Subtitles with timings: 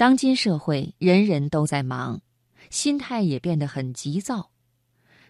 [0.00, 2.22] 当今社会，人人都在忙，
[2.70, 4.50] 心态也变得很急躁。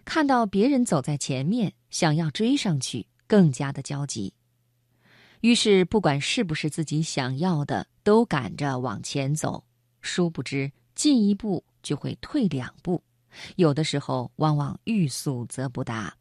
[0.05, 4.33] 看到别人走在前面，想要追上去，更加的焦急。
[5.41, 9.65] 于是，不管是不是自己想要的，都赶着往前走。
[9.99, 13.03] 殊不知，进一步就会退两步，
[13.57, 16.15] 有的时候往往欲速则不达。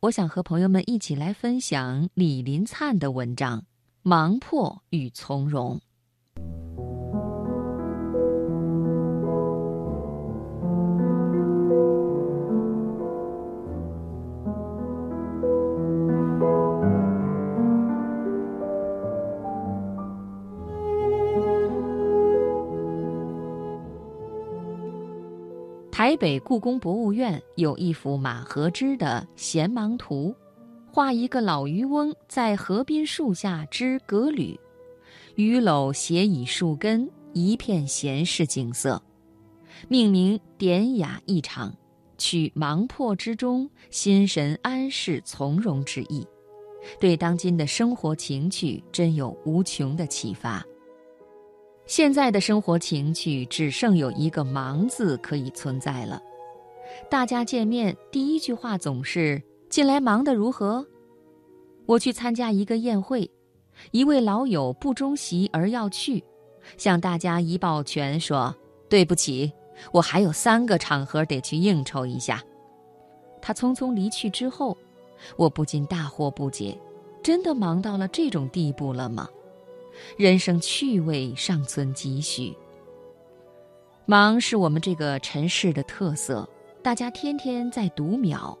[0.00, 3.60] 我想和朋友们一起来分享李林灿的文章
[4.02, 5.76] 《忙迫与从容》。
[25.98, 30.32] 台北故宫博物院有一幅马和之的《闲忙图》，
[30.94, 34.56] 画一个老渔翁在河滨树下织革履，
[35.34, 39.02] 鱼篓斜倚树根，一片闲适景色，
[39.88, 41.74] 命名典雅异常，
[42.16, 46.24] 取忙迫之中心神安适从容之意，
[47.00, 50.64] 对当今的生活情趣真有无穷的启发。
[51.88, 56.22] 现在的生活情趣只剩有一个“忙”字可以存在了。
[57.10, 60.86] 大家见面第一句话总是“近来忙得如何？”
[61.86, 63.30] 我去参加一个宴会，
[63.90, 66.22] 一位老友不中席而要去，
[66.76, 68.54] 向大家一抱拳说
[68.90, 69.50] ：“对不起，
[69.90, 72.44] 我还有三个场合得去应酬一下。”
[73.40, 74.76] 他匆匆离去之后，
[75.38, 76.78] 我不禁大惑不解：
[77.22, 79.26] 真的忙到了这种地步了吗？
[80.16, 82.54] 人生趣味尚存几许。
[84.06, 86.48] 忙是我们这个尘世的特色，
[86.82, 88.58] 大家天天在读秒。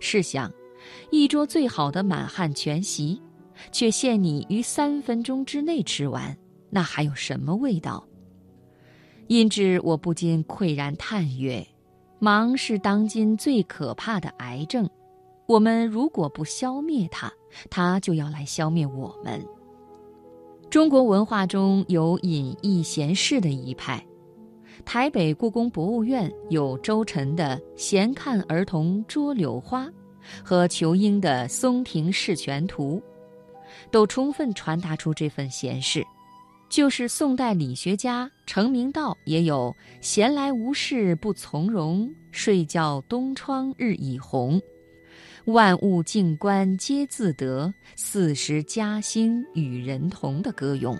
[0.00, 0.52] 试想，
[1.10, 3.20] 一桌最好的满汉全席，
[3.70, 6.36] 却限你于三分钟之内吃完，
[6.70, 8.04] 那还有什么味道？
[9.28, 11.66] 因之，我不禁喟然叹曰
[12.18, 14.90] ：“忙是当今最可怕的癌症，
[15.46, 17.32] 我们如果不消灭它，
[17.70, 19.40] 它就要来消灭我们。”
[20.74, 24.04] 中国文化中有隐逸闲适的一派，
[24.84, 29.86] 台北故宫博物院有周晨的《闲看儿童捉柳花》
[30.42, 33.00] 和裘英的《松亭释泉图》，
[33.92, 36.04] 都充分传达出这份闲适。
[36.68, 44.60] 就是宋代理学家程明道也有“闲来无事不从容，睡觉东窗日已红”。
[45.46, 50.98] 万物静观皆自得，四时佳兴与人同的歌咏，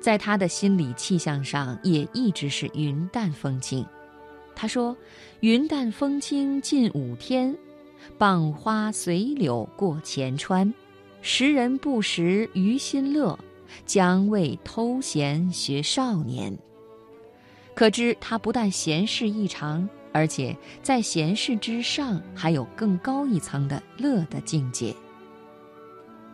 [0.00, 3.84] 在他的心理气象上也一直是云淡风轻。
[4.54, 4.96] 他说
[5.40, 7.56] ：“云淡风轻近五天，
[8.16, 10.72] 傍花随柳过前川，
[11.20, 13.36] 识人不识于心乐，
[13.84, 16.56] 将为偷闲学少年。”
[17.74, 19.88] 可知他不但闲适异常。
[20.12, 24.94] 而且在闲适之上，还有更高一层的乐的境界。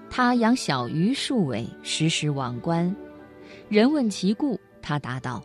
[0.09, 2.95] 他养小鱼数尾，时时往观。
[3.69, 5.43] 人问其故，他答道：“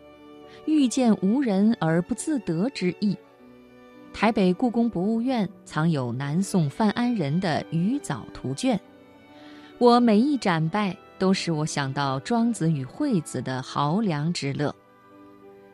[0.66, 3.18] 遇见无人而不自得之意。”
[4.14, 8.80] 台北故宫博物院藏有南宋范安人的鱼藻图卷，
[9.78, 14.74] 我每一展拜，都使我想到庄子与惠子的豪凉之乐。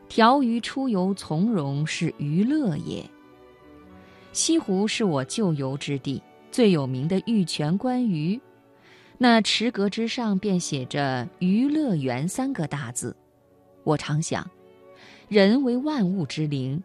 [0.08, 3.04] 条鱼出游从容是娱乐也。
[4.32, 8.40] 西湖是我旧游之地，最有名的玉泉观鱼，
[9.18, 13.14] 那池阁之上便写着“娱乐园”三个大字。
[13.84, 14.48] 我常想，
[15.28, 16.82] 人为万物之灵，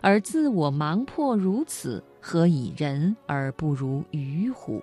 [0.00, 4.82] 而自我盲迫如此，何以人而不如鱼乎？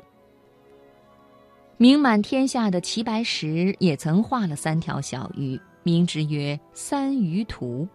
[1.77, 5.59] 名满天下的齐白石也曾画了三条小鱼。
[5.83, 7.88] 名之曰“三鱼图”，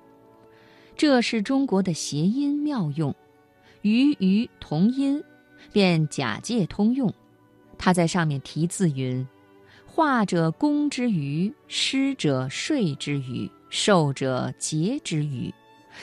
[0.97, 3.15] 这是中国的谐音妙用，
[3.83, 5.23] 鱼鱼同音，
[5.73, 7.13] 便假借通用。
[7.77, 9.27] 他在上面题字云
[9.87, 15.53] ：“画者工之余，施者睡之余，寿者节之余，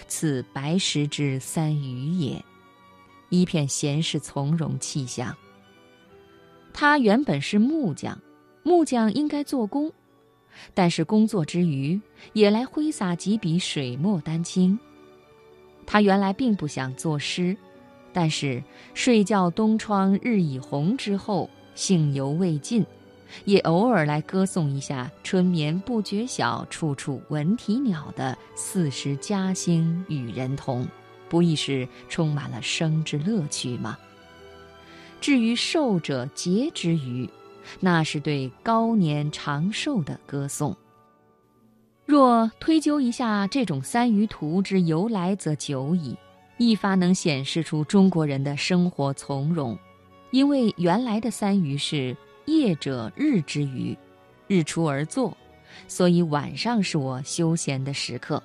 [0.08, 2.44] 此白石之三鱼也。”
[3.30, 5.36] 一片闲适从容气象。
[6.74, 8.18] 他原本是木匠，
[8.64, 9.92] 木匠应该做工。
[10.74, 12.00] 但是工作之余，
[12.34, 14.78] 也来挥洒几笔水墨丹青。
[15.86, 17.56] 他原来并不想作诗，
[18.12, 18.64] 但是
[18.94, 22.86] 睡觉东窗日已红之后，兴犹未尽，
[23.44, 30.88] 也偶尔来歌颂一下“春眠不觉晓，处处闻啼鸟”的“四时佳兴与人同”，
[31.30, 33.98] 不亦是充满了生之乐趣吗？
[35.22, 37.30] 至于寿者节之余。
[37.80, 40.76] 那是对高年长寿的歌颂。
[42.06, 46.16] 若推究一下这种三余图之由来，则久矣，
[46.58, 49.78] 一发能显示出中国人的生活从容。
[50.32, 52.16] 因为原来的三余是
[52.46, 53.98] 夜者日之余，
[54.48, 55.36] 日出而作，
[55.88, 58.38] 所以晚上是我休闲的时刻；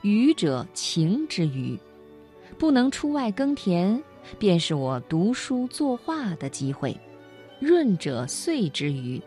[0.00, 1.78] 余者晴之余，
[2.56, 4.02] 不能出外耕田，
[4.38, 6.96] 便是我读书作画的机会；
[7.62, 9.22] 润者岁之余。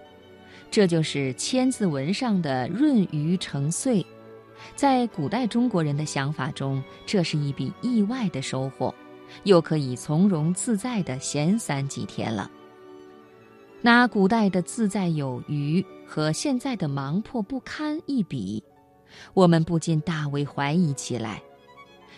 [0.70, 4.06] 这就是千字文上的“润余成岁”，
[4.76, 8.94] 在古代中国人的想法中，这是一笔意外的收获，
[9.44, 12.52] 又可以从容自在的闲散几天了。
[13.82, 18.62] 拿古代的自在有余和现在的忙迫不堪一比，
[19.34, 21.42] 我们不禁大为怀疑起来：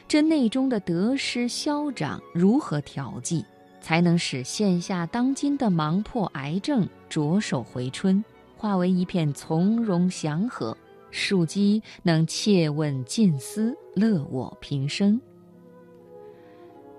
[0.08, 3.46] 这内中的得失消长如何调剂，
[3.88, 8.22] 才能使现下当今的忙迫癌症着手回春？
[8.58, 10.78] 化为一片从容祥和，
[11.10, 15.18] 庶几能切问近思，乐我平生。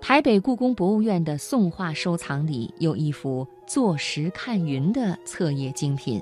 [0.01, 6.19] 台北故宫博物院的宋画收藏里有一幅“坐石看云”的册页精品，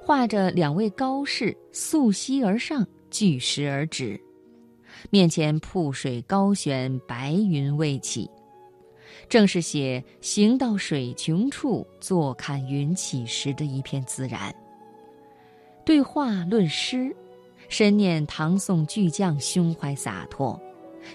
[0.00, 4.20] 画着两位高士溯溪而上，据石而止，
[5.10, 8.30] 面前瀑水高悬，白云未起，
[9.34, 14.54] 正是写行到水穷处，坐看云起时的一片自然。
[15.84, 17.12] 对话论诗，
[17.68, 20.56] 深念唐宋巨匠胸怀洒脱，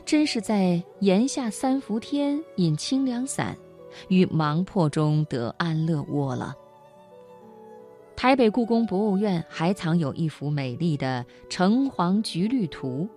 [0.03, 3.55] 真是在檐下三伏天饮清凉散，
[4.09, 6.53] 于忙迫中得安乐窝了。
[8.17, 13.07] 台北故宫博物院还藏有一幅美丽的橙黄橘绿图，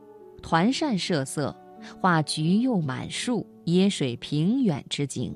[0.40, 1.52] 团扇设色，
[2.00, 5.34] 画橘柚满树、野水平远之景，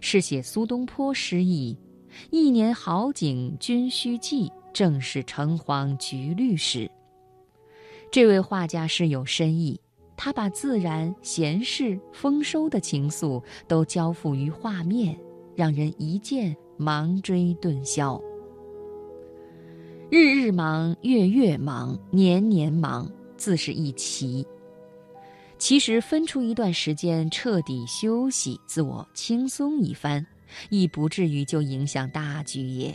[0.00, 1.76] 是写苏东坡诗意
[2.30, 6.90] ：“一年好景君须记。”正是橙黄橘绿时。
[8.10, 9.80] 这位画家是有深意，
[10.16, 15.16] 他把自然、闲适、丰收的情愫都交付于画面，
[15.54, 18.20] 让人一见忙追顿消。
[20.10, 24.44] 日日忙，月月忙，年年忙，自是一奇。
[25.64, 30.22] 其实分出一段时间彻底休息、自我轻松一番，
[30.68, 32.94] 亦不至于就影响大局也。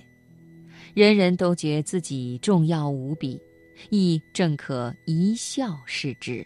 [0.93, 3.41] 人人都觉自己重要无比，
[3.89, 6.45] 亦正可一笑视之。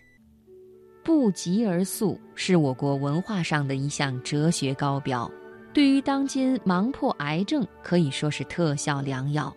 [1.04, 5.30] 不急而速是我国文化上的一项哲学高标，
[5.74, 9.54] 对于当今忙迫癌症可以说是特效良药。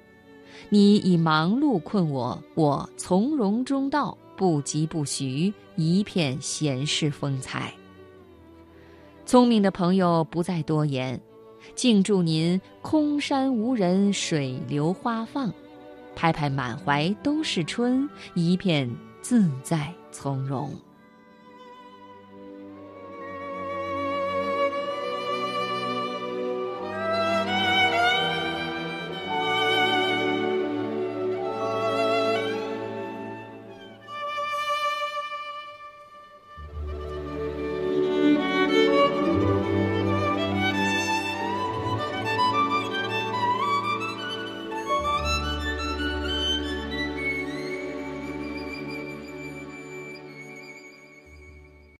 [0.69, 7.73] 你以忙碌困我，我从容中道，不疾不徐，一片闲适风采。
[9.25, 11.21] 聪明的朋友不再多言。
[11.75, 15.53] 敬祝您空山无人，水流花放，
[16.15, 18.88] 拍拍满怀都是春，一片
[19.21, 20.71] 自在从容。